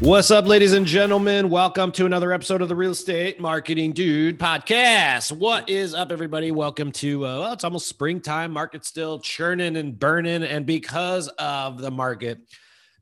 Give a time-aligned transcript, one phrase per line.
[0.00, 1.50] What's up, ladies and gentlemen?
[1.50, 5.30] Welcome to another episode of the Real Estate Marketing Dude podcast.
[5.30, 6.52] What is up, everybody?
[6.52, 8.50] Welcome to, uh, well, it's almost springtime.
[8.50, 10.42] Market still churning and burning.
[10.42, 12.38] And because of the market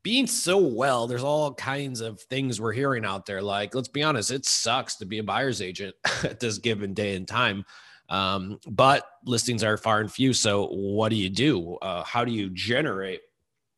[0.02, 3.42] being so well, there's all kinds of things we're hearing out there.
[3.42, 5.94] Like, let's be honest, it sucks to be a buyer's agent
[6.24, 7.64] at this given day and time.
[8.08, 10.32] Um, but listings are far and few.
[10.32, 11.76] So, what do you do?
[11.76, 13.20] Uh, how do you generate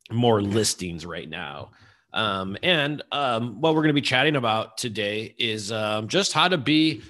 [0.09, 1.69] more listings right now?
[2.13, 6.47] Um, and um, what we're going to be chatting about today is um, just how
[6.47, 7.01] to be,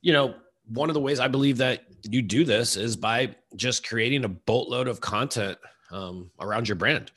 [0.00, 0.34] you know,
[0.68, 4.28] one of the ways I believe that you do this is by just creating a
[4.28, 5.58] boatload of content
[5.90, 7.12] um, around your brand.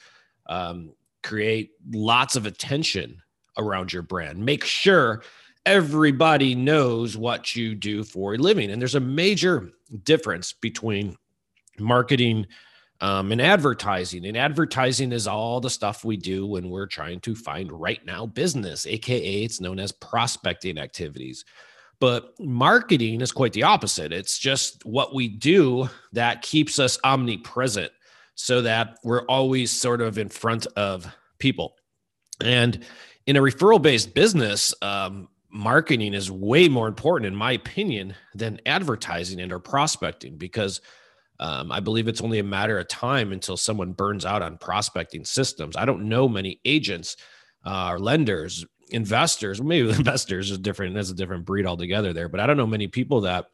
[0.47, 3.21] Um, create lots of attention
[3.57, 4.43] around your brand.
[4.43, 5.21] Make sure
[5.65, 8.71] everybody knows what you do for a living.
[8.71, 9.71] And there's a major
[10.03, 11.15] difference between
[11.77, 12.47] marketing
[13.01, 14.25] um, and advertising.
[14.25, 18.25] And advertising is all the stuff we do when we're trying to find right now
[18.25, 21.45] business, AKA it's known as prospecting activities.
[21.99, 24.13] But marketing is quite the opposite.
[24.13, 27.91] It's just what we do that keeps us omnipresent
[28.35, 31.05] so that we're always sort of in front of
[31.39, 31.75] people.
[32.41, 32.85] And
[33.25, 38.61] in a referral based business, um, marketing is way more important, in my opinion, than
[38.65, 40.79] advertising and or prospecting because
[41.39, 45.23] um, I believe it's only a matter of time until someone burns out on prospecting
[45.23, 45.77] systems.
[45.77, 47.15] I don't know many agents
[47.65, 49.61] uh, or lenders, investors.
[49.61, 50.95] Maybe investors is different.
[50.95, 52.27] That's a different breed altogether there.
[52.27, 53.45] But I don't know many people that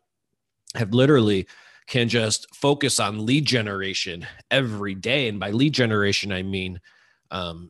[0.74, 1.48] have literally
[1.88, 5.28] can just focus on lead generation every day.
[5.28, 6.82] And by lead generation, I mean
[7.30, 7.70] um,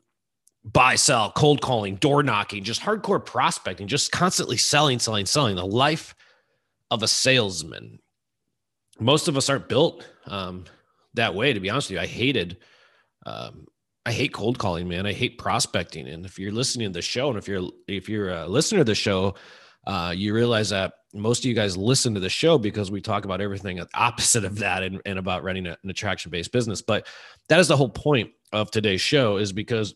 [0.64, 5.58] buy, sell, cold calling, door knocking, just hardcore prospecting, just constantly selling, selling, selling.
[5.58, 6.16] The life
[6.90, 8.00] of a salesman
[9.00, 10.66] most of us aren't built um,
[11.16, 11.54] that way.
[11.54, 12.58] To be honest with you, I hated,
[13.26, 13.68] um,
[14.06, 15.06] I hate cold calling, man.
[15.06, 16.08] I hate prospecting.
[16.08, 18.84] And if you're listening to the show, and if you're if you're a listener to
[18.84, 19.36] the show,
[19.88, 23.26] uh, you realize that most of you guys listen to the show because we talk
[23.26, 26.82] about everything opposite of that and, and about running a, an attraction based business.
[26.82, 27.08] But
[27.50, 29.96] that is the whole point of today's show is because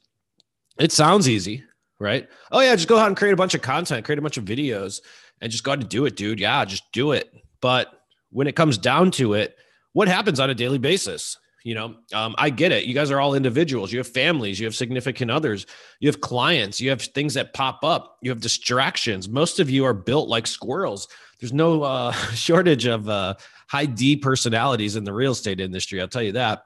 [0.80, 1.64] it sounds easy,
[2.00, 2.28] right?
[2.52, 4.46] Oh yeah, just go out and create a bunch of content, create a bunch of
[4.46, 5.02] videos,
[5.42, 6.40] and just go out and do it, dude.
[6.40, 7.34] Yeah, just do it.
[7.62, 7.99] But
[8.32, 9.56] when it comes down to it,
[9.94, 11.38] what happens on a daily basis?
[11.64, 12.86] You know, um, I get it.
[12.86, 13.92] You guys are all individuals.
[13.92, 15.66] You have families, you have significant others,
[16.00, 19.28] you have clients, you have things that pop up, you have distractions.
[19.28, 21.08] Most of you are built like squirrels.
[21.40, 23.36] There's no uh, shortage of uh,
[23.68, 26.00] high D personalities in the real estate industry.
[26.00, 26.64] I'll tell you that.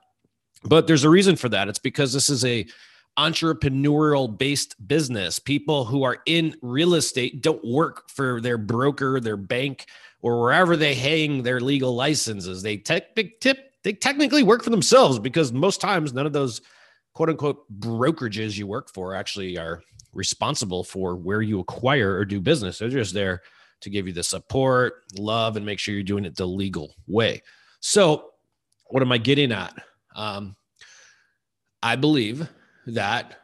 [0.63, 1.67] But there's a reason for that.
[1.67, 2.65] It's because this is a
[3.17, 5.39] entrepreneurial based business.
[5.39, 9.87] People who are in real estate don't work for their broker, their bank,
[10.23, 12.63] or wherever they hang their legal licenses.
[12.63, 16.61] They tech, tip, they technically work for themselves because most times none of those
[17.13, 19.83] quote unquote brokerages you work for actually are
[20.13, 22.79] responsible for where you acquire or do business.
[22.79, 23.41] They're just there
[23.81, 27.43] to give you the support, love, and make sure you're doing it the legal way.
[27.81, 28.29] So,
[28.87, 29.75] what am I getting at?
[30.15, 30.55] Um,
[31.81, 32.47] I believe
[32.87, 33.41] that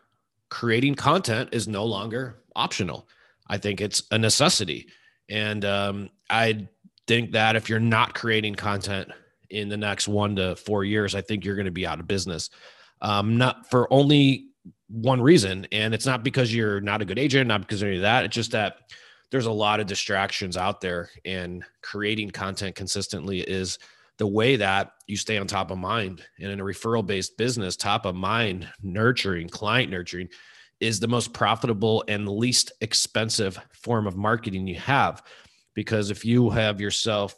[0.47, 3.07] creating content is no longer optional.
[3.47, 4.87] I think it's a necessity.
[5.29, 6.67] And um, I
[7.07, 9.09] think that if you're not creating content
[9.49, 12.07] in the next one to four years, I think you're going to be out of
[12.07, 12.49] business.
[13.01, 14.49] Um, not for only
[14.89, 15.67] one reason.
[15.71, 18.25] And it's not because you're not a good agent, not because of any of that.
[18.25, 18.77] It's just that
[19.31, 23.77] there's a lot of distractions out there, and creating content consistently is
[24.17, 26.23] the way that you stay on top of mind.
[26.39, 30.29] And in a referral based business, top of mind nurturing, client nurturing
[30.79, 35.21] is the most profitable and least expensive form of marketing you have.
[35.73, 37.35] Because if you have yourself,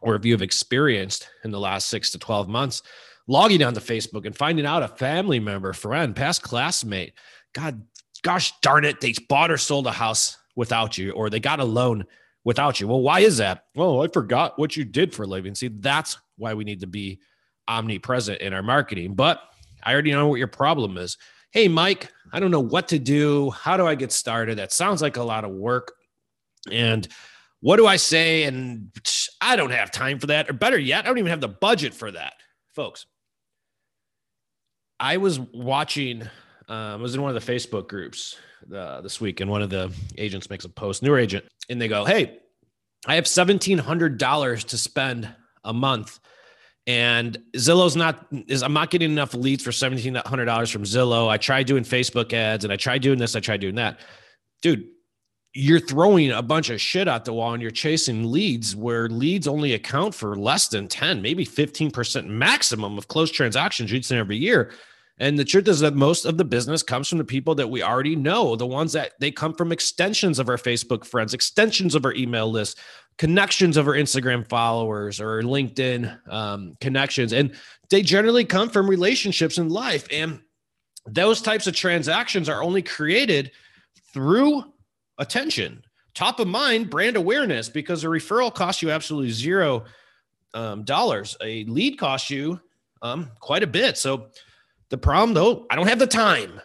[0.00, 2.82] or if you have experienced in the last six to 12 months,
[3.26, 7.14] logging onto Facebook and finding out a family member, friend, past classmate,
[7.52, 7.82] God,
[8.22, 11.64] gosh darn it, they bought or sold a house without you, or they got a
[11.64, 12.04] loan
[12.44, 12.88] without you.
[12.88, 13.64] Well, why is that?
[13.74, 15.54] Well, I forgot what you did for a living.
[15.54, 17.20] See, that's why we need to be
[17.68, 19.14] omnipresent in our marketing.
[19.14, 19.40] But
[19.82, 21.18] I already know what your problem is.
[21.50, 23.50] Hey, Mike, I don't know what to do.
[23.50, 24.58] How do I get started?
[24.58, 25.92] That sounds like a lot of work.
[26.70, 27.06] And
[27.60, 28.44] what do I say?
[28.44, 28.90] And
[29.40, 30.48] I don't have time for that.
[30.48, 32.34] Or better yet, I don't even have the budget for that,
[32.74, 33.06] folks.
[34.98, 36.22] I was watching
[36.68, 38.36] Um, I was in one of the Facebook groups
[38.74, 41.86] uh, this week, and one of the agents makes a post, newer agent, and they
[41.88, 42.38] go, "Hey,
[43.06, 45.28] I have seventeen hundred dollars to spend
[45.64, 46.18] a month."
[46.88, 51.28] And Zillow's not is I'm not getting enough leads for seventeen hundred dollars from Zillow.
[51.28, 54.00] I tried doing Facebook ads and I tried doing this, I tried doing that.
[54.62, 54.88] Dude,
[55.56, 59.48] you're throwing a bunch of shit at the wall and you're chasing leads where leads
[59.48, 64.36] only account for less than 10, maybe 15% maximum of closed transactions each and every
[64.36, 64.70] year.
[65.18, 67.82] And the truth is that most of the business comes from the people that we
[67.82, 72.04] already know, the ones that they come from extensions of our Facebook friends, extensions of
[72.04, 72.78] our email list,
[73.16, 77.32] connections of our Instagram followers or LinkedIn um, connections.
[77.32, 77.54] And
[77.88, 80.06] they generally come from relationships in life.
[80.12, 80.40] And
[81.06, 83.52] those types of transactions are only created
[84.12, 84.64] through
[85.18, 85.82] attention,
[86.14, 89.84] top of mind brand awareness, because a referral costs you absolutely zero
[90.54, 91.36] um, dollars.
[91.42, 92.60] A lead costs you
[93.02, 93.98] um, quite a bit.
[93.98, 94.28] So
[94.88, 96.60] the problem, though, I don't have the time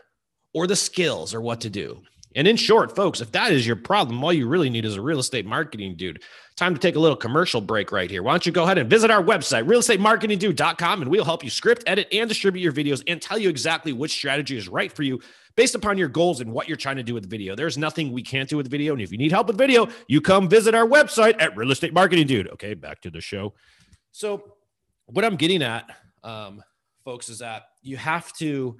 [0.53, 2.01] or the skills or what to do.
[2.35, 5.01] And in short, folks, if that is your problem, all you really need is a
[5.01, 6.23] real estate marketing dude.
[6.55, 8.23] Time to take a little commercial break right here.
[8.23, 11.83] Why don't you go ahead and visit our website, realestatemarketingdude.com, and we'll help you script,
[11.87, 15.19] edit, and distribute your videos and tell you exactly which strategy is right for you
[15.55, 17.55] based upon your goals and what you're trying to do with video.
[17.55, 18.93] There's nothing we can't do with video.
[18.93, 21.93] And if you need help with video, you come visit our website at Real Estate
[21.93, 22.47] Marketing Dude.
[22.49, 23.53] Okay, back to the show.
[24.11, 24.53] So,
[25.07, 25.89] what I'm getting at,
[26.23, 26.63] um,
[27.03, 28.77] folks, is that you have to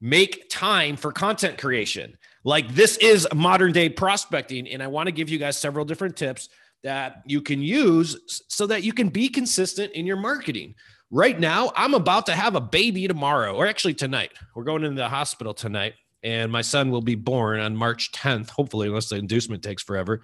[0.00, 2.16] make time for content creation.
[2.44, 4.68] Like this is modern day prospecting.
[4.68, 6.48] And I want to give you guys several different tips
[6.82, 10.74] that you can use so that you can be consistent in your marketing.
[11.10, 14.32] Right now, I'm about to have a baby tomorrow, or actually tonight.
[14.54, 18.50] We're going into the hospital tonight and my son will be born on March 10th,
[18.50, 20.22] hopefully, unless the inducement takes forever.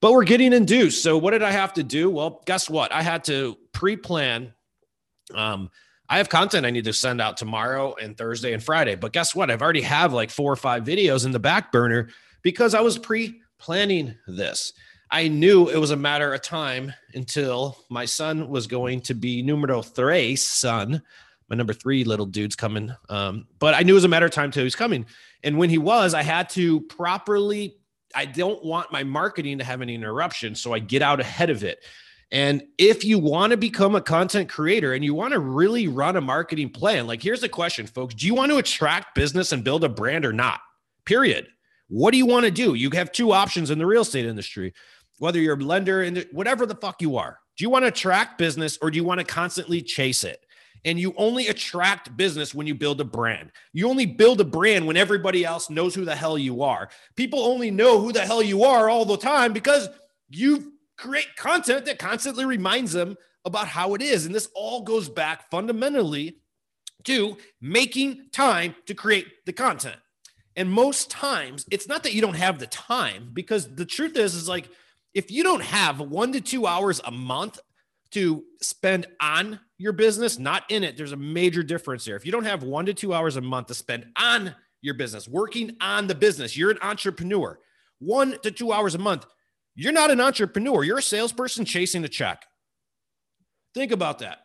[0.00, 1.02] But we're getting induced.
[1.02, 2.10] So what did I have to do?
[2.10, 2.92] Well, guess what?
[2.92, 4.52] I had to pre-plan.
[5.34, 5.70] Um,
[6.08, 8.94] I have content I need to send out tomorrow and Thursday and Friday.
[8.94, 9.50] But guess what?
[9.50, 12.08] I've already have like four or five videos in the back burner
[12.42, 14.72] because I was pre-planning this.
[15.10, 19.42] I knew it was a matter of time until my son was going to be
[19.42, 21.02] numero tres son.
[21.48, 22.92] My number three little dude's coming.
[23.08, 25.06] Um, but I knew it was a matter of time till he's coming.
[25.44, 27.76] And when he was, I had to properly,
[28.14, 30.56] I don't want my marketing to have any interruption.
[30.56, 31.84] So I get out ahead of it.
[32.32, 36.16] And if you want to become a content creator and you want to really run
[36.16, 39.62] a marketing plan, like here's the question, folks Do you want to attract business and
[39.62, 40.60] build a brand or not?
[41.04, 41.46] Period.
[41.88, 42.74] What do you want to do?
[42.74, 44.74] You have two options in the real estate industry,
[45.18, 47.38] whether you're a lender and whatever the fuck you are.
[47.56, 50.44] Do you want to attract business or do you want to constantly chase it?
[50.84, 53.50] And you only attract business when you build a brand.
[53.72, 56.90] You only build a brand when everybody else knows who the hell you are.
[57.16, 59.88] People only know who the hell you are all the time because
[60.28, 64.26] you create content that constantly reminds them about how it is.
[64.26, 66.38] And this all goes back fundamentally
[67.04, 69.96] to making time to create the content.
[70.56, 74.34] And most times, it's not that you don't have the time, because the truth is,
[74.34, 74.68] is like
[75.14, 77.58] if you don't have one to two hours a month
[78.12, 80.96] to spend on your business, not in it.
[80.96, 82.16] There's a major difference there.
[82.16, 85.28] If you don't have one to two hours a month to spend on your business,
[85.28, 87.58] working on the business, you're an entrepreneur.
[87.98, 89.26] One to two hours a month,
[89.76, 90.82] you're not an entrepreneur.
[90.82, 92.44] You're a salesperson chasing a check.
[93.74, 94.38] Think about that.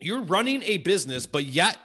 [0.00, 1.76] You're running a business, but yet,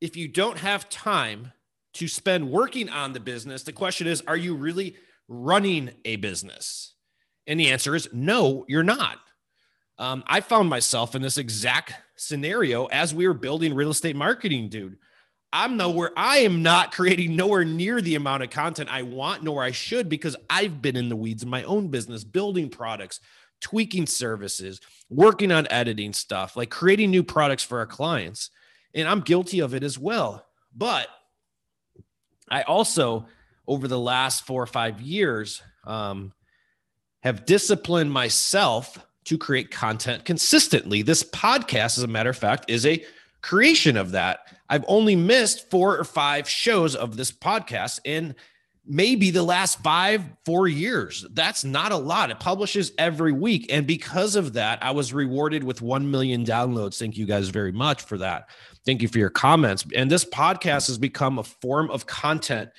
[0.00, 1.52] if you don't have time
[1.94, 4.96] to spend working on the business, the question is, are you really
[5.28, 6.94] running a business?
[7.46, 9.18] And the answer is no, you're not.
[9.98, 14.68] Um, I found myself in this exact scenario as we were building real estate marketing,
[14.68, 14.96] dude.
[15.52, 19.62] I'm nowhere, I am not creating nowhere near the amount of content I want, nor
[19.62, 23.20] I should, because I've been in the weeds in my own business, building products,
[23.60, 24.80] tweaking services,
[25.10, 28.50] working on editing stuff, like creating new products for our clients.
[28.94, 30.46] And I'm guilty of it as well.
[30.74, 31.08] But
[32.50, 33.26] I also,
[33.66, 36.32] over the last four or five years, um,
[37.22, 41.02] have disciplined myself to create content consistently.
[41.02, 43.04] This podcast, as a matter of fact, is a
[43.42, 44.40] creation of that.
[44.68, 48.34] I've only missed four or five shows of this podcast in
[48.84, 51.24] maybe the last five, four years.
[51.32, 52.30] That's not a lot.
[52.30, 53.66] It publishes every week.
[53.72, 56.98] And because of that, I was rewarded with 1 million downloads.
[56.98, 58.48] Thank you guys very much for that.
[58.84, 59.84] Thank you for your comments.
[59.94, 62.70] And this podcast has become a form of content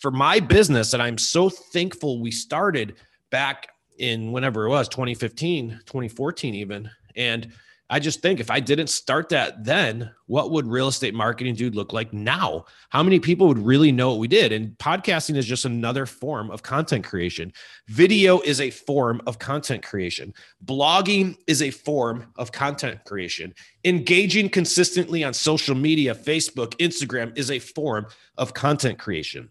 [0.00, 0.94] for my business.
[0.94, 2.96] And I'm so thankful we started
[3.30, 7.52] back in whenever it was 2015 2014 even and
[7.92, 11.74] I just think if I didn't start that then, what would real estate marketing dude
[11.74, 12.64] look like now?
[12.88, 14.50] How many people would really know what we did?
[14.50, 17.52] And podcasting is just another form of content creation.
[17.88, 20.32] Video is a form of content creation.
[20.64, 23.52] Blogging is a form of content creation.
[23.84, 28.06] Engaging consistently on social media, Facebook, Instagram is a form
[28.38, 29.50] of content creation.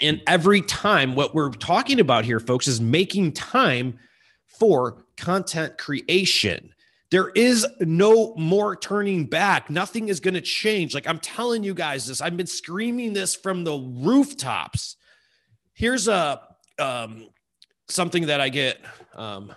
[0.00, 3.98] And every time, what we're talking about here, folks, is making time
[4.46, 6.72] for content creation.
[7.10, 9.70] There is no more turning back.
[9.70, 10.94] Nothing is going to change.
[10.94, 12.20] Like I'm telling you guys this.
[12.20, 14.96] I've been screaming this from the rooftops.
[15.72, 16.40] Here's a
[16.78, 17.28] um,
[17.88, 18.80] something that I get
[19.14, 19.54] um,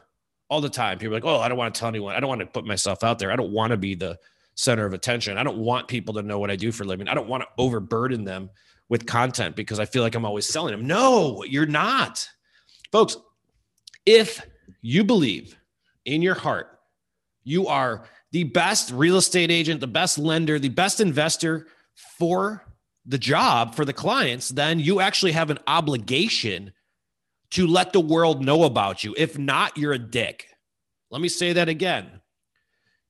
[0.50, 1.00] all the time.
[1.00, 2.16] People like, "Oh, I don't want to tell anyone.
[2.16, 3.32] I don't want to put myself out there.
[3.32, 4.20] I don't want to be the
[4.54, 5.38] center of attention.
[5.38, 7.08] I don't want people to know what I do for a living.
[7.08, 8.52] I don't want to overburden them
[8.90, 12.28] with content because I feel like I'm always selling them." No, you're not,
[12.92, 13.18] folks.
[14.06, 14.46] If
[14.82, 15.58] you believe
[16.06, 16.79] in your heart
[17.44, 21.68] you are the best real estate agent, the best lender, the best investor
[22.18, 22.64] for
[23.06, 26.72] the job, for the clients, then you actually have an obligation
[27.52, 29.16] to let the world know about you.
[29.18, 30.46] If not, you're a dick.
[31.10, 32.22] Let me say that again.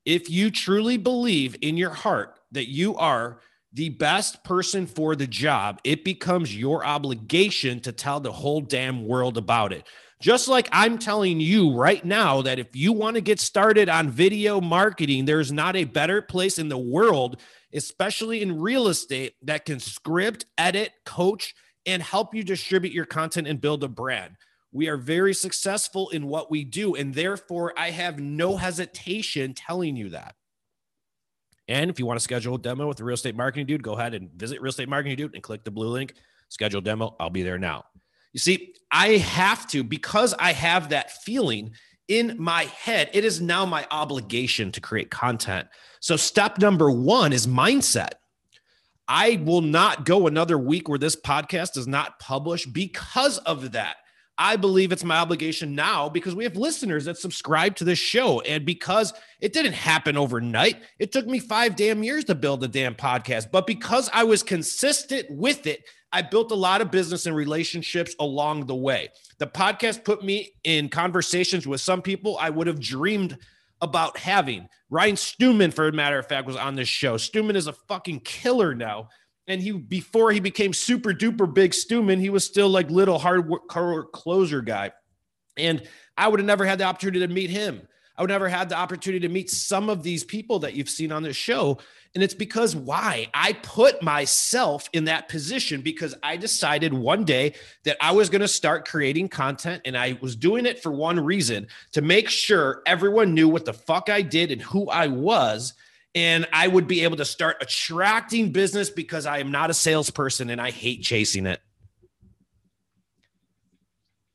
[0.06, 3.42] If you truly believe in your heart that you are
[3.74, 9.06] the best person for the job, it becomes your obligation to tell the whole damn
[9.06, 9.86] world about it.
[10.22, 14.10] Just like I'm telling you right now that if you want to get started on
[14.10, 17.40] video marketing, there's not a better place in the world,
[17.74, 23.48] especially in real estate, that can script, edit, coach, and help you distribute your content
[23.48, 24.36] and build a brand.
[24.74, 26.96] We are very successful in what we do.
[26.96, 30.36] And therefore, I have no hesitation telling you that.
[31.70, 33.94] And if you want to schedule a demo with the real estate marketing dude, go
[33.94, 36.16] ahead and visit real estate marketing dude and click the blue link,
[36.50, 37.16] schedule demo.
[37.20, 37.86] I'll be there now.
[38.34, 41.72] You see, I have to, because I have that feeling
[42.08, 45.68] in my head, it is now my obligation to create content.
[46.00, 48.14] So, step number one is mindset.
[49.08, 53.98] I will not go another week where this podcast is not published because of that.
[54.38, 58.40] I believe it's my obligation now because we have listeners that subscribe to this show.
[58.42, 62.70] And because it didn't happen overnight, it took me five damn years to build a
[62.70, 63.52] damn podcast.
[63.52, 68.16] But because I was consistent with it, I built a lot of business and relationships
[68.20, 69.10] along the way.
[69.38, 73.38] The podcast put me in conversations with some people I would have dreamed
[73.82, 74.68] about having.
[74.90, 77.18] Ryan Stewman, for a matter of fact, was on this show.
[77.18, 79.10] Stewman is a fucking killer now.
[79.48, 83.48] And he, before he became super duper big Stewman, he was still like little hard
[83.50, 84.92] work closer guy.
[85.58, 85.88] And
[86.18, 87.82] I would have never had the opportunity to meet him.
[88.20, 91.14] I would never had the opportunity to meet some of these people that you've seen
[91.14, 91.78] on this show.
[92.14, 93.28] And it's because why?
[93.34, 97.54] I put myself in that position because I decided one day
[97.86, 101.18] that I was going to start creating content and I was doing it for one
[101.18, 105.74] reason to make sure everyone knew what the fuck I did and who I was.
[106.14, 110.50] And I would be able to start attracting business because I am not a salesperson
[110.50, 111.62] and I hate chasing it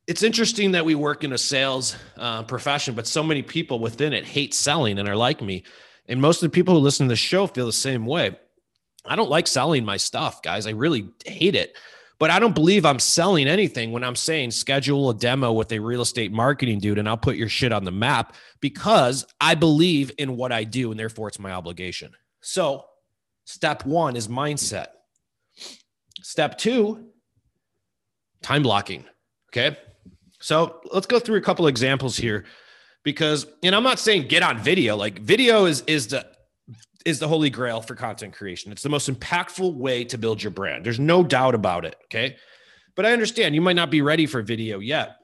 [0.06, 4.12] it's interesting that we work in a sales uh, profession, but so many people within
[4.12, 5.64] it hate selling and are like me.
[6.08, 8.36] And most of the people who listen to the show feel the same way.
[9.06, 10.66] I don't like selling my stuff, guys.
[10.66, 11.76] I really hate it.
[12.18, 15.78] But I don't believe I'm selling anything when I'm saying schedule a demo with a
[15.78, 20.12] real estate marketing dude and I'll put your shit on the map because I believe
[20.18, 22.12] in what I do and therefore it's my obligation.
[22.40, 22.84] So,
[23.44, 24.86] step one is mindset.
[26.22, 27.08] Step two,
[28.42, 29.04] time blocking.
[29.50, 29.76] Okay.
[30.44, 32.44] So let's go through a couple examples here
[33.02, 34.94] because and I'm not saying get on video.
[34.94, 36.26] Like video is is the
[37.06, 38.70] is the holy grail for content creation.
[38.70, 40.84] It's the most impactful way to build your brand.
[40.84, 41.96] There's no doubt about it.
[42.04, 42.36] Okay.
[42.94, 45.16] But I understand you might not be ready for video yet.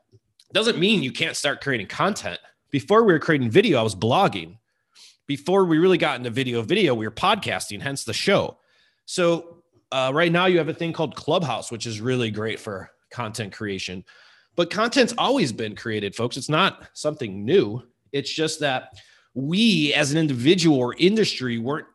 [0.54, 2.40] Doesn't mean you can't start creating content.
[2.70, 4.56] Before we were creating video, I was blogging.
[5.26, 8.56] Before we really got into video, video, we were podcasting, hence the show.
[9.04, 9.58] So
[9.92, 13.52] uh, right now you have a thing called Clubhouse, which is really great for content
[13.52, 14.02] creation.
[14.56, 16.36] But content's always been created, folks.
[16.36, 17.82] It's not something new.
[18.12, 18.90] It's just that
[19.34, 21.86] we as an individual or industry weren't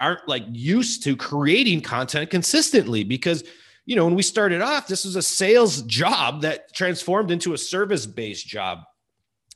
[0.00, 3.44] aren't like used to creating content consistently because
[3.84, 7.58] you know when we started off this was a sales job that transformed into a
[7.58, 8.80] service based job.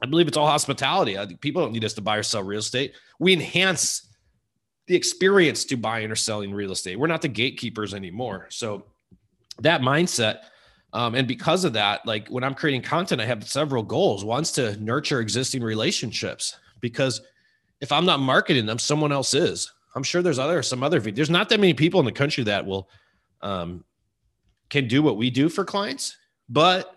[0.02, 1.16] I believe it's all hospitality.
[1.37, 2.94] People don't need us to buy or sell real estate.
[3.21, 4.09] We enhance
[4.88, 6.99] the experience to buying or selling real estate.
[6.99, 8.49] We're not the gatekeepers anymore.
[8.50, 8.85] So
[9.61, 10.40] that mindset
[10.92, 14.25] um, and because of that, like when I'm creating content, I have several goals.
[14.25, 17.22] One's to nurture existing relationships because
[17.80, 19.72] if I'm not marketing them, someone else is.
[19.94, 22.64] I'm sure there's other some other there's not that many people in the country that
[22.64, 22.88] will
[23.40, 23.84] um,
[24.70, 26.16] can do what we do for clients,
[26.49, 26.94] but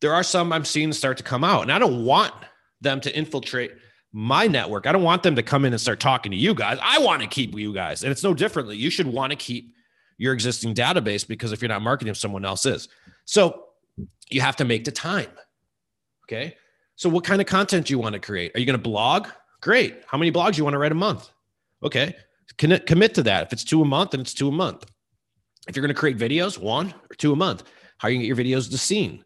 [0.00, 2.32] there are some I'm seeing start to come out, and I don't want
[2.80, 3.72] them to infiltrate
[4.12, 4.86] my network.
[4.86, 6.78] I don't want them to come in and start talking to you guys.
[6.82, 8.02] I want to keep you guys.
[8.02, 8.76] And it's no differently.
[8.76, 9.74] You should want to keep
[10.16, 12.88] your existing database because if you're not marketing, someone else is.
[13.28, 13.64] So
[14.30, 15.28] you have to make the time.
[16.24, 16.56] Okay.
[16.96, 18.52] So what kind of content do you want to create?
[18.54, 19.28] Are you going to blog?
[19.60, 20.02] Great.
[20.06, 21.30] How many blogs do you want to write a month?
[21.82, 22.16] Okay.
[22.56, 23.46] Commit, commit to that.
[23.46, 24.86] If it's two a month, then it's two a month.
[25.68, 27.64] If you're going to create videos, one or two a month.
[27.98, 29.22] How are you going to get your videos to seen?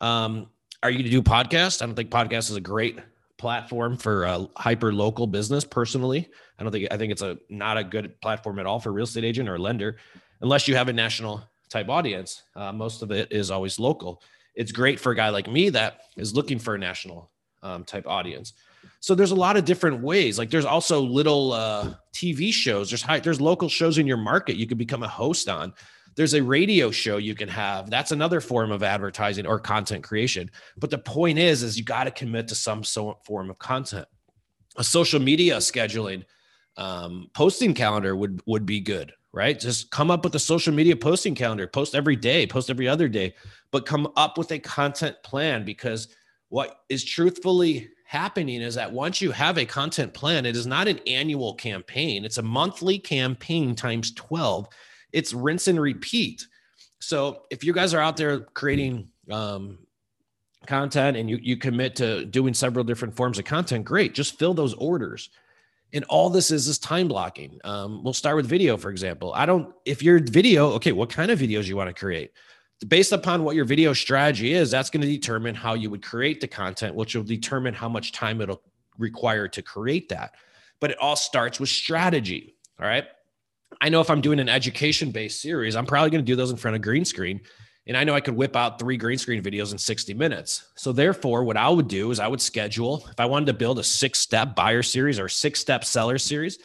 [0.00, 0.48] Um,
[0.80, 1.82] are you going to do podcast?
[1.82, 3.00] I don't think podcast is a great
[3.38, 5.64] platform for a hyper local business.
[5.64, 8.90] Personally, I don't think I think it's a not a good platform at all for
[8.90, 9.96] a real estate agent or lender,
[10.42, 12.42] unless you have a national type audience.
[12.54, 14.22] Uh, most of it is always local.
[14.54, 17.30] It's great for a guy like me that is looking for a national
[17.62, 18.52] um, type audience.
[19.00, 20.38] So there's a lot of different ways.
[20.38, 22.90] Like there's also little uh, TV shows.
[22.90, 25.72] There's high, there's local shows in your market you could become a host on.
[26.16, 27.88] There's a radio show you can have.
[27.88, 30.50] That's another form of advertising or content creation.
[30.76, 34.06] But the point is, is you got to commit to some form of content.
[34.76, 36.24] A social media scheduling
[36.76, 39.58] um, posting calendar would would be good, right?
[39.58, 41.66] Just come up with a social media posting calendar.
[41.66, 42.46] Post every day.
[42.46, 43.34] Post every other day.
[43.70, 46.08] But come up with a content plan because
[46.48, 50.88] what is truthfully happening is that once you have a content plan, it is not
[50.88, 54.66] an annual campaign, it's a monthly campaign times 12.
[55.12, 56.44] It's rinse and repeat.
[56.98, 59.78] So if you guys are out there creating um,
[60.66, 64.14] content and you, you commit to doing several different forms of content, great.
[64.14, 65.30] Just fill those orders.
[65.92, 67.58] And all this is is time blocking.
[67.64, 69.32] Um, we'll start with video, for example.
[69.34, 72.30] I don't, if your video, okay, what kind of videos you want to create?
[72.88, 76.40] based upon what your video strategy is, that's going to determine how you would create
[76.40, 78.62] the content, which will determine how much time it'll
[78.98, 80.34] require to create that.
[80.80, 82.56] But it all starts with strategy.
[82.80, 83.04] All right.
[83.80, 86.50] I know if I'm doing an education based series, I'm probably going to do those
[86.50, 87.40] in front of green screen.
[87.90, 90.68] And I know I could whip out three green screen videos in 60 minutes.
[90.76, 93.80] So, therefore, what I would do is I would schedule, if I wanted to build
[93.80, 96.60] a six step buyer series or six step seller series,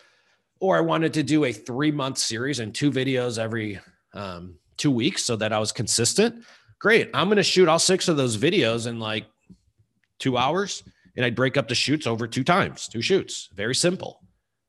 [0.59, 3.79] or I wanted to do a three month series and two videos every
[4.13, 6.45] um, two weeks so that I was consistent,
[6.77, 7.09] great.
[7.11, 9.25] I'm going to shoot all six of those videos in like
[10.19, 10.83] two hours
[11.15, 13.49] and I'd break up the shoots over two times, two shoots.
[13.55, 14.21] Very simple.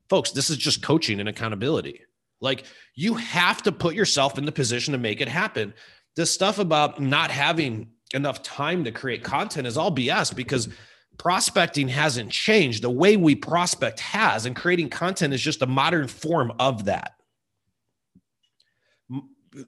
[0.09, 2.01] Folks, this is just coaching and accountability.
[2.39, 2.63] Like
[2.95, 5.73] you have to put yourself in the position to make it happen.
[6.17, 10.67] This stuff about not having enough time to create content is all BS because
[11.19, 12.81] prospecting hasn't changed.
[12.81, 17.16] The way we prospect has, and creating content is just a modern form of that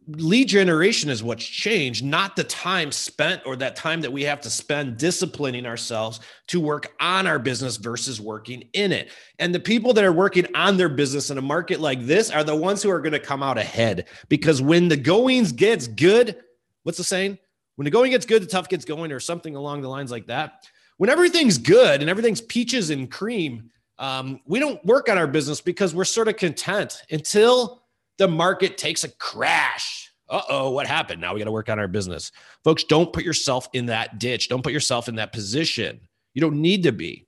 [0.07, 4.41] lead generation is what's changed, not the time spent or that time that we have
[4.41, 9.09] to spend disciplining ourselves to work on our business versus working in it.
[9.39, 12.43] And the people that are working on their business in a market like this are
[12.43, 16.37] the ones who are going to come out ahead because when the goings gets good,
[16.83, 17.37] what's the saying?
[17.75, 20.27] When the going gets good, the tough gets going, or something along the lines like
[20.27, 20.67] that.
[20.97, 25.61] When everything's good and everything's peaches and cream, um, we don't work on our business
[25.61, 27.83] because we're sort of content until
[28.19, 30.11] the market takes a crash.
[30.29, 31.19] Uh oh, what happened?
[31.19, 32.31] Now we got to work on our business.
[32.63, 34.47] Folks, don't put yourself in that ditch.
[34.47, 36.01] Don't put yourself in that position.
[36.35, 37.25] You don't need to be.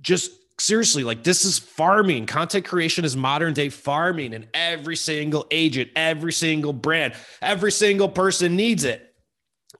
[0.00, 2.24] Just seriously, like this is farming.
[2.24, 8.08] Content creation is modern day farming, and every single agent, every single brand, every single
[8.08, 9.14] person needs it.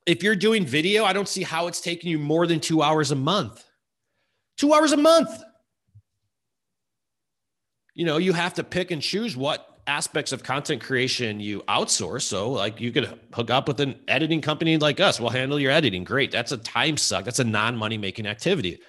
[0.05, 3.11] If you're doing video, I don't see how it's taking you more than two hours
[3.11, 3.65] a month.
[4.59, 5.43] Two hours a month
[8.01, 12.23] you know, you have to pick and choose what aspects of content creation you outsource.
[12.23, 15.21] So, like, you could hook up with an editing company like us.
[15.21, 16.03] We'll handle your editing.
[16.05, 16.31] Great.
[16.31, 17.27] That's a time suck.
[17.27, 18.81] That's a non money making activity.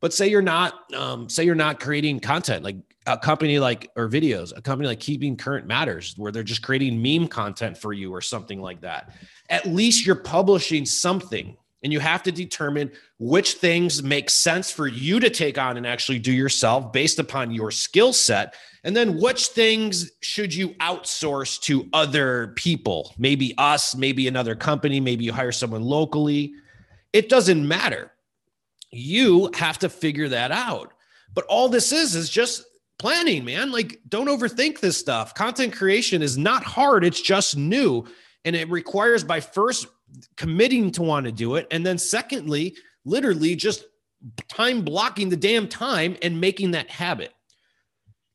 [0.00, 4.08] But say you're not, um, say you're not creating content like a company like or
[4.08, 8.14] videos, a company like Keeping Current Matters, where they're just creating meme content for you
[8.14, 9.12] or something like that.
[9.50, 14.86] At least you're publishing something and you have to determine which things make sense for
[14.86, 18.54] you to take on and actually do yourself based upon your skill set.
[18.84, 23.12] And then which things should you outsource to other people?
[23.18, 26.54] Maybe us, maybe another company, maybe you hire someone locally.
[27.12, 28.10] It doesn't matter.
[28.90, 30.94] You have to figure that out.
[31.34, 32.64] But all this is is just
[32.98, 33.70] planning, man.
[33.70, 35.34] Like, don't overthink this stuff.
[35.34, 38.06] Content creation is not hard, it's just new.
[38.46, 39.86] And it requires by first
[40.36, 41.66] committing to want to do it.
[41.70, 43.84] And then, secondly, literally just
[44.48, 47.32] time blocking the damn time and making that habit.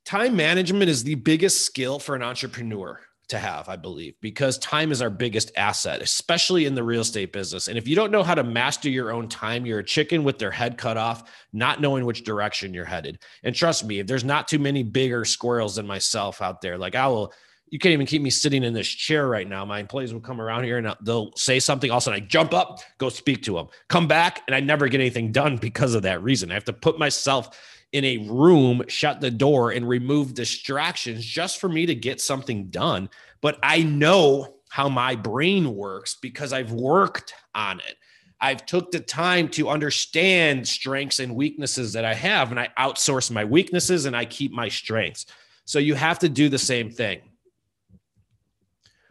[0.06, 4.92] Time management is the biggest skill for an entrepreneur to have, I believe, because time
[4.92, 7.68] is our biggest asset, especially in the real estate business.
[7.68, 10.39] And if you don't know how to master your own time, you're a chicken with
[10.39, 13.20] their head cut off, not knowing which direction you're headed.
[13.44, 16.96] And trust me, if there's not too many bigger squirrels than myself out there, like
[16.96, 17.32] I will
[17.72, 19.64] you can't even keep me sitting in this chair right now.
[19.66, 21.92] My employees will come around here and they'll say something.
[21.92, 24.60] All of a sudden, I jump up, go speak to them, come back, and I
[24.60, 26.52] never get anything done because of that reason.
[26.52, 27.60] I have to put myself
[27.92, 32.68] in a room, shut the door, and remove distractions just for me to get something
[32.68, 33.10] done.
[33.42, 37.98] But I know how my brain works because I've worked on it.
[38.42, 43.32] I've took the time to understand strengths and weaknesses that I have, and I outsource
[43.32, 45.26] my weaknesses and I keep my strengths.
[45.66, 47.22] So you have to do the same thing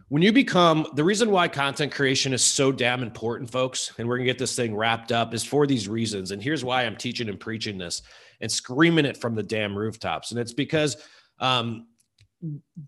[0.09, 4.16] when you become the reason why content creation is so damn important, folks, and we're
[4.16, 6.31] gonna get this thing wrapped up is for these reasons.
[6.31, 8.03] And here's why I'm teaching and preaching this
[8.40, 10.31] and screaming it from the damn rooftops.
[10.31, 10.97] And it's because
[11.40, 11.87] um,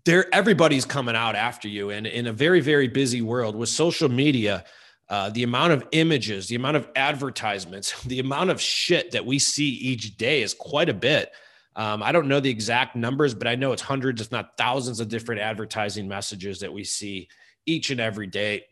[0.05, 1.89] there everybody's coming out after you.
[1.89, 4.63] And in a very, very busy world with social media,
[5.09, 9.37] uh, the amount of images, the amount of advertisements, the amount of shit that we
[9.37, 11.31] see each day is quite a bit.
[11.75, 14.99] Um, I don't know the exact numbers, but I know it's hundreds, if not thousands,
[14.99, 17.29] of different advertising messages that we see
[17.65, 18.65] each and every day.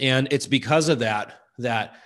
[0.00, 1.96] And it's because of that that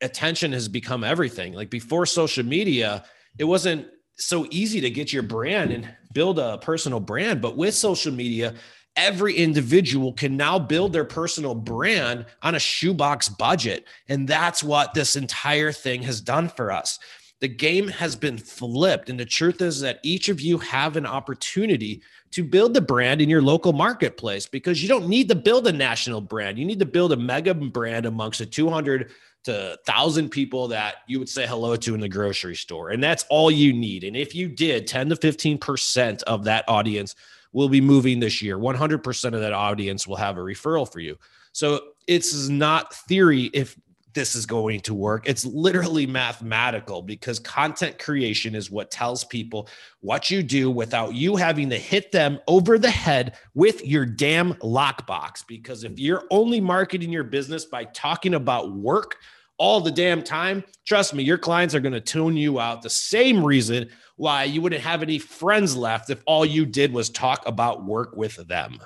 [0.00, 1.52] attention has become everything.
[1.52, 3.04] Like before social media,
[3.38, 7.40] it wasn't so easy to get your brand and build a personal brand.
[7.40, 8.54] But with social media,
[8.96, 13.86] every individual can now build their personal brand on a shoebox budget.
[14.08, 16.98] And that's what this entire thing has done for us.
[17.44, 19.10] The game has been flipped.
[19.10, 23.20] And the truth is that each of you have an opportunity to build the brand
[23.20, 26.58] in your local marketplace because you don't need to build a national brand.
[26.58, 29.10] You need to build a mega brand amongst the 200
[29.42, 32.88] to 1,000 people that you would say hello to in the grocery store.
[32.88, 34.04] And that's all you need.
[34.04, 37.14] And if you did, 10 to 15% of that audience
[37.52, 38.56] will be moving this year.
[38.56, 41.18] 100% of that audience will have a referral for you.
[41.52, 43.76] So it's not theory if
[44.14, 45.28] this is going to work.
[45.28, 49.68] It's literally mathematical because content creation is what tells people
[50.00, 54.54] what you do without you having to hit them over the head with your damn
[54.54, 55.46] lockbox.
[55.46, 59.16] Because if you're only marketing your business by talking about work
[59.58, 62.82] all the damn time, trust me, your clients are going to tune you out.
[62.82, 67.10] The same reason why you wouldn't have any friends left if all you did was
[67.10, 68.78] talk about work with them.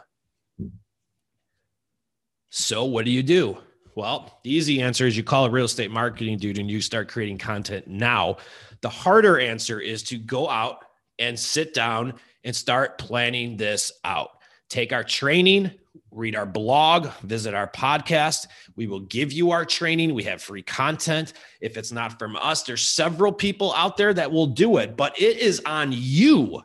[2.51, 3.59] So, what do you do?
[3.98, 7.08] Well, the easy answer is you call a real estate marketing dude and you start
[7.08, 8.37] creating content now.
[8.80, 10.84] The harder answer is to go out
[11.18, 14.38] and sit down and start planning this out.
[14.68, 15.72] Take our training,
[16.12, 18.46] read our blog, visit our podcast.
[18.76, 20.14] We will give you our training.
[20.14, 21.32] We have free content.
[21.61, 25.20] If it's not from us, there's several people out there that will do it, but
[25.20, 26.62] it is on you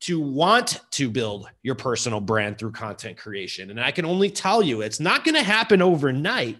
[0.00, 3.70] to want to build your personal brand through content creation.
[3.70, 6.58] And I can only tell you, it's not going to happen overnight.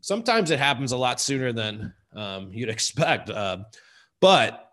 [0.00, 3.30] Sometimes it happens a lot sooner than um, you'd expect.
[3.30, 3.58] Uh,
[4.20, 4.70] but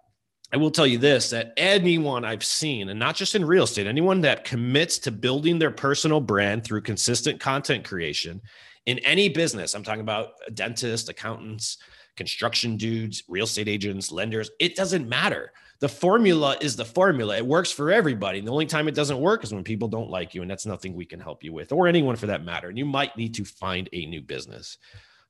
[0.53, 3.87] I will tell you this that anyone I've seen, and not just in real estate,
[3.87, 8.41] anyone that commits to building their personal brand through consistent content creation
[8.85, 11.77] in any business, I'm talking about dentists, accountants,
[12.15, 17.35] construction dudes, real estate agents, lenders, it doesn't matter the formula is the formula.
[17.35, 18.39] It works for everybody.
[18.39, 20.41] And the only time it doesn't work is when people don't like you.
[20.41, 22.69] And that's nothing we can help you with, or anyone for that matter.
[22.69, 24.77] And you might need to find a new business.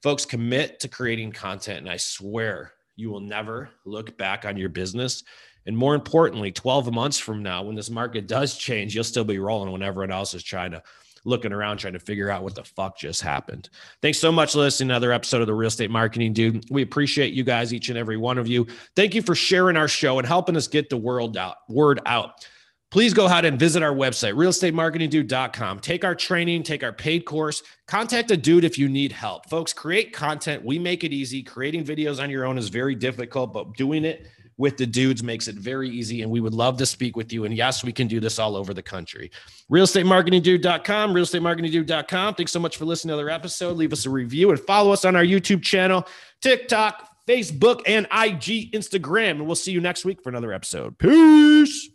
[0.03, 1.79] Folks, commit to creating content.
[1.79, 5.23] And I swear you will never look back on your business.
[5.65, 9.39] And more importantly, 12 months from now, when this market does change, you'll still be
[9.39, 10.83] rolling when everyone else is trying to
[11.25, 13.69] looking around trying to figure out what the fuck just happened.
[14.01, 16.65] Thanks so much for listening to another episode of the Real Estate Marketing Dude.
[16.69, 18.67] We appreciate you guys, each and every one of you.
[18.95, 22.47] Thank you for sharing our show and helping us get the world out, word out.
[22.91, 25.79] Please go ahead and visit our website, realestatemarketingdude.com.
[25.79, 29.49] Take our training, take our paid course, contact a dude if you need help.
[29.49, 30.63] Folks, create content.
[30.63, 31.43] We make it easy.
[31.43, 34.27] Creating videos on your own is very difficult, but doing it
[34.57, 36.21] with the dudes makes it very easy.
[36.21, 37.45] And we would love to speak with you.
[37.45, 39.31] And yes, we can do this all over the country.
[39.71, 42.35] Realestatemarketingdude.com, realestatemarketingdude.com.
[42.35, 43.77] Thanks so much for listening to another episode.
[43.77, 46.07] Leave us a review and follow us on our YouTube channel,
[46.41, 49.31] TikTok, Facebook, and IG, Instagram.
[49.31, 50.97] And we'll see you next week for another episode.
[50.97, 51.94] Peace.